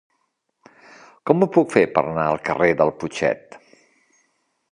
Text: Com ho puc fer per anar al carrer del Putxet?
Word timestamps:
Com 1.31 1.45
ho 1.45 1.49
puc 1.57 1.75
fer 1.75 1.83
per 1.97 2.03
anar 2.07 2.25
al 2.31 2.41
carrer 2.49 2.71
del 2.81 2.93
Putxet? 3.03 3.61